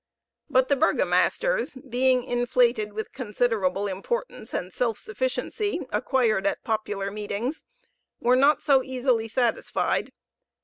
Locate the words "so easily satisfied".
8.63-10.11